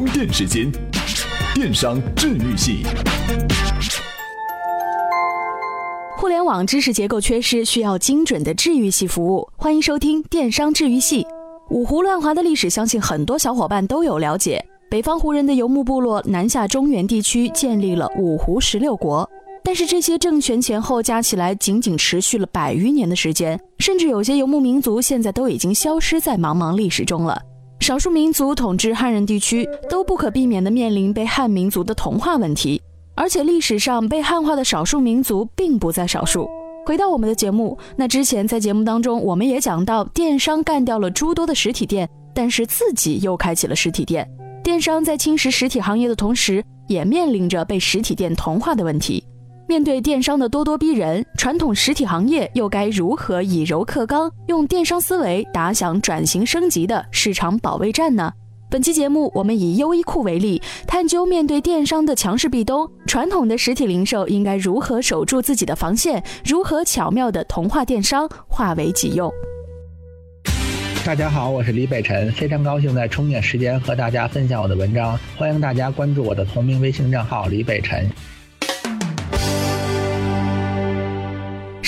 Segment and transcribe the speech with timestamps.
[0.00, 0.66] 充电时间，
[1.54, 2.82] 电商治愈系。
[6.16, 9.46] 互联网知识结构缺失，需要精准的治愈系服务。
[9.58, 11.26] 欢迎收听电商治愈系。
[11.68, 14.64] 五胡乱华的历史，相信很多小伙伴都有了解。
[14.90, 19.28] 北方胡人的游牧部落南下中原地区，建立了五胡十六国。
[19.62, 27.38] 但是这些政权前后加起来，仅仅持续了百余年的时间，甚至有些游牧民族现在都已经消失在茫茫历史中了。
[27.80, 32.80] 少数民族统治汉人地区，都不可避免地面临被汉民族的同化问题。
[33.14, 36.46] 而且历史上被汉化的少数民族并不在少数。
[36.84, 44.28] 回到我们的节目，那之前在节目当中，我们也讲到，电商干掉了诸多的实体店，但是自己又开启了实体店。
[44.62, 49.24] 电商在侵蚀实体行业的同时，也面临着被实体店同化的问题。
[49.70, 58.32] 面对电商的咄咄逼人，传统实体行业又该如何以柔克刚，用电商思维打响转型升级的市场保卫战呢？
[58.68, 69.32] 本期节目，我们以优衣库为例，探究面对电商的强势壁咚，传统的实体零售应该如何守住自己的防线，如何巧妙的同化电商，化为己用。
[71.04, 78.10] 大家好，我是李北辰，非常高兴在充电时间和大家分享我的文章，欢迎大家关注我的同名微信账号李北辰。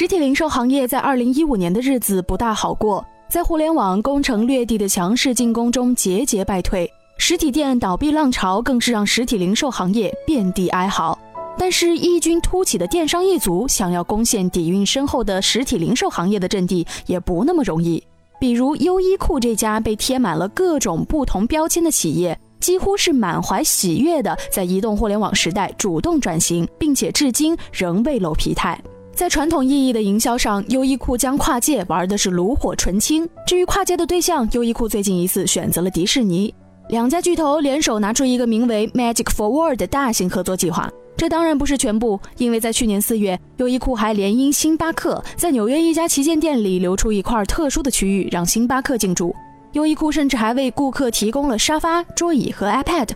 [0.00, 3.04] 实体零售行业在二零一五年的日子不大好过。
[3.28, 11.18] 在互联网攻城略地的强势进攻中节节败退，实体店倒闭浪潮更是让实体零售行业遍地哀嚎。
[11.58, 18.00] 但是异军突起的电商一族想要攻陷底蕴深厚的实体零售行业的阵地也不那么容易。
[18.38, 28.80] 比如优衣库这家被贴满了各种不同标签的企业，几乎是满怀喜悦的在移动互联网时代主动转型，并且至今仍未露疲态。
[29.18, 33.28] 在传统意义的营销上，优衣库将跨界玩的是炉火纯青。
[33.44, 36.54] 至于跨界的对象，优衣库最近一次选择了迪士尼，
[36.90, 40.88] 两家巨头联手拿出一个名为 Magic Forward 的大型合作计划。
[41.16, 49.34] 这当然不是全部，因为在去年四月，优衣库还联姻星巴克，在纽约一家旗舰店里留出一块特殊的区域，让星巴克进驻。
[49.72, 53.08] 优衣库甚至还为顾客提供了沙发、桌椅和 iPad。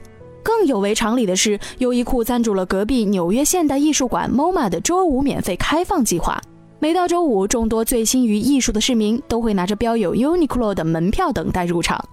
[0.42, 6.41] 更有违常理的是，优衣库赞助了隔壁纽约现代艺术馆 MoMA 的周五免费开放计划。
[6.78, 12.04] 每到周五，众多醉心于艺术的市民都会拿着标有 Uniqlo 的门票等待入场。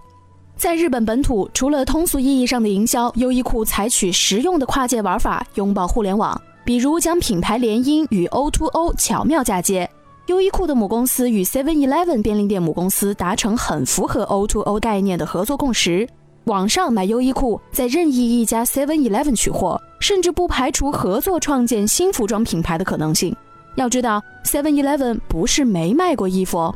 [0.56, 6.40] 在日本本土，除了通俗意义上的营销，优衣库采取实用的跨界玩法，拥抱互联网。
[6.66, 9.90] 比如将品牌联姻与 O2O 巧妙嫁接。
[10.28, 16.08] 优衣库的母公司与 Seven Eleven 便利店母公司达成很符合 O2O 概念的合作共识。
[16.46, 23.36] 网上买优衣库，在任意一家 Seven Eleven 取货，甚至不排除合作创建新服装品牌的可能性。
[23.76, 26.76] 要知道，Seven Eleven 不是没卖过衣服哦。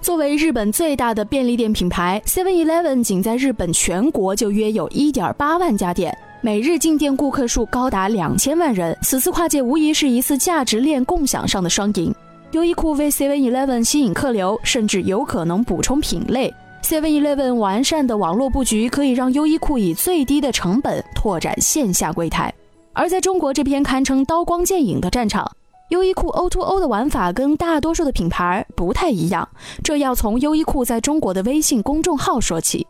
[0.00, 8.96] 作为日本最大的便利店品牌，Seven Eleven 仅在日本全国就约有一点八万家店，每日进店顾客数高达两千万人。
[9.00, 12.12] 此次跨界无疑是一次价值链共享上的双赢。
[12.50, 16.52] 优衣库为 Seven Eleven 吸引客流，甚至有可能补充品类。
[16.84, 22.52] Seven Eleven 完善的网络布局可以让优衣库以最低的成本拓展线下柜台，
[22.92, 25.50] 而在中国这片堪称刀光剑影的战场，
[25.88, 29.48] 优衣库 O2O 的玩法跟大多数的品牌不太一样，
[29.82, 32.86] 这要从优衣库在中国的微信公众号说起。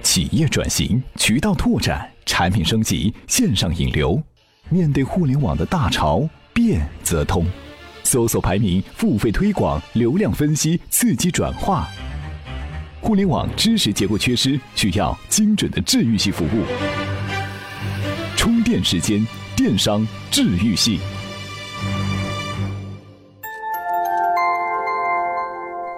[0.00, 4.22] 企业转型、渠道拓展、产品升级、线上引流，
[4.68, 7.44] 面对互联网的大潮，变则通。
[8.02, 11.88] 搜索排名、付费推广、流量分析、刺激转化，
[13.00, 16.64] 互联网知识结构缺失，需要精准的治愈系服务。
[18.36, 20.98] 充电时间，电商治愈系。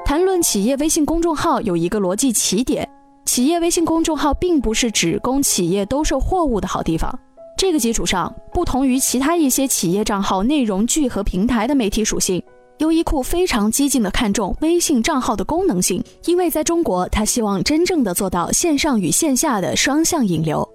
[0.05, 2.87] 谈论企业微信公众号，有一个逻辑起点：
[3.25, 7.19] 企业微信公众号并不是只供企业兜售货物的好地方。
[7.63, 12.43] 这个基础上，不同于其他一些企业账号内容聚合平台的媒体属性，
[12.79, 20.69] 优衣库非常激进的看重微信账号的功能性，因为在中国，他希望真正的做到线上与线下的双向引流。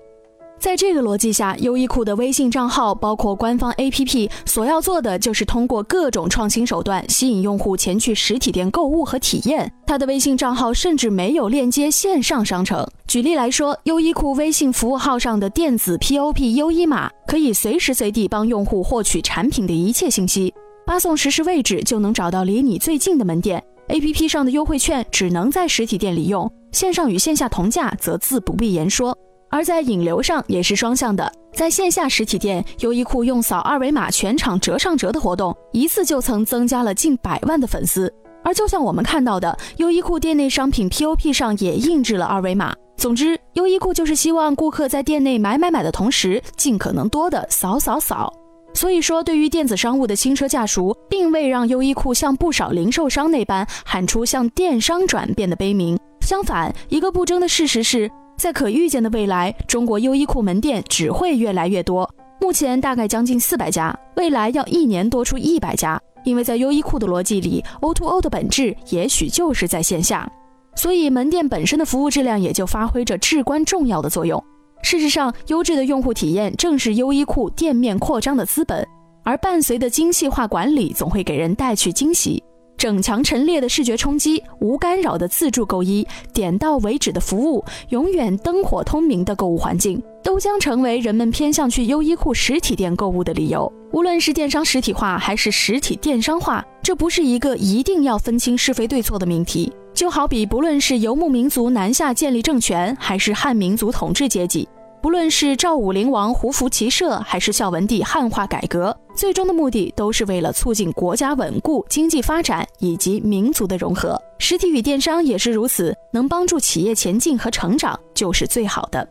[0.60, 9.72] 在这个逻辑下，优衣库的微信账号包括官方 APP，所要做的就是通过各种创新手段吸引用户前去实体店购物和体验。
[9.86, 12.86] 它的微信账号甚至没有链接线上商城。
[13.08, 20.54] 举例来说，优衣库微信服务号上的电子 POP 优衣码，可以随时随地帮用户获取产品的一切信息，
[20.88, 23.64] 发送实时位置就能找到离你最近的门店。
[23.90, 29.18] APP 上的优惠券只能在实体店里用，线上与线下同价则自不必言说。
[29.50, 38.14] 而在引流上也是双向的，在线下实体店，优衣库用扫二维码全场折上折的活动，一次就曾增加了近百万的粉丝。
[38.44, 42.74] 而就像我们看到的，优衣库店内商品 POP 上也印制了二维码。
[42.96, 48.34] 总之，优衣库就是希望顾客在店内买买买的同时，尽可能多的扫扫扫。
[48.74, 55.98] 所以说，对于电子商务的轻车驾熟，并未让优衣库像不少零售商那般喊出向电商转变的悲鸣。
[56.22, 62.08] 相反，一个不争的事实是，在可预见的未来，中国优衣库门店只会越来越多。
[62.40, 66.00] 目前大概将近四百家，未来要一年多出一百家。
[66.24, 70.30] 因为在优衣库的逻辑里，O2O 的本质也许就是在线下，
[70.76, 74.44] 所以门店本身的服务质量也就发挥着至关重要的作用。
[74.84, 78.88] 事实上，优质的用户体验正是优衣库店面扩张的资本，
[79.24, 82.44] 而伴随的精细化管理总会给人带去惊喜。
[82.78, 93.72] 整墙陈列的视觉冲击，无干扰的自助购衣，点到为止的服务，永远灯火通明的购物环境，都将成为人们偏向去优衣库实体店购物的理由。
[93.92, 99.74] 无论是电商实体化还是实体电商化，这不是一个一定要分清是非对错的命题。
[99.94, 104.68] 就好比，不论是游牧民族南下建立政权，还是汉民族统治阶级。
[105.02, 114.22] 不论是赵武灵王胡服骑射，还是孝文帝汉化改革，最终的目的都是为了促进国家稳固、经济发展以及民族的融合。
[114.40, 119.08] 实体与电商也是如此，能帮助企业前进和成长，就是最好的。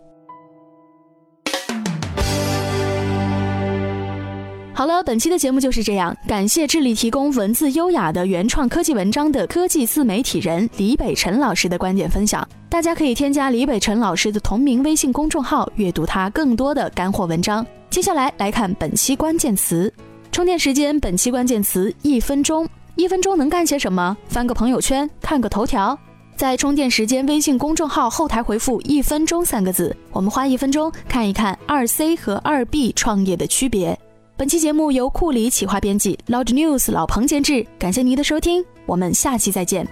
[4.76, 6.14] 好了，本期的节目就是这样。
[6.28, 12.46] 感谢致力提供文字优雅的原创科技文章的科技自媒体人李北辰老师的观点分享。
[12.68, 17.66] 大家可以添加李北辰老师的同名微信公众号，阅读他更多的干货文章。
[17.88, 19.90] 接下来来看本期关键词：
[20.30, 21.00] 充电时间。
[21.00, 22.68] 本期关键词：一分钟。
[22.96, 24.14] 一分钟能干些什么？
[24.28, 25.98] 翻个朋友圈，看个头条。
[26.36, 33.98] 在充电时间微信公众号后台回复“一分钟”三个字，我们花一分钟看一看二 C 和二 B 创业的区别。
[34.38, 37.66] 本期节目由库里企划编辑，Loud News 老彭监制。
[37.78, 39.88] 感谢您的收听，我们下期再见。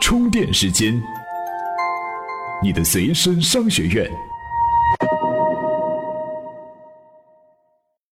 [0.00, 1.00] 充电时间，
[2.60, 4.10] 你的随身商学院。